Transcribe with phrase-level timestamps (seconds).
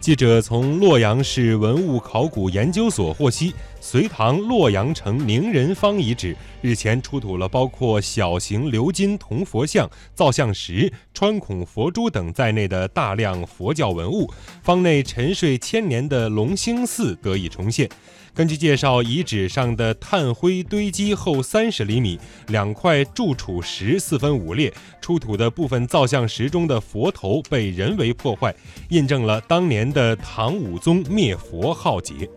[0.00, 14.30] 记者从洛阳市文物考古研究所获悉，隋唐洛阳城宁人坊遗址日前出土了包括小型鎏金铜佛像、造像石、穿孔佛珠等在内的大量佛教文物，
[14.62, 17.88] 坊内沉睡千年的龙兴寺得以重现。
[18.34, 28.54] 根据介绍，遗址上的炭灰堆积厚三十厘米，两块柱础石四分五裂，出土的部分造像石中的佛头被人为破坏，
[28.90, 32.28] 印证了当年的唐武宗灭佛浩劫。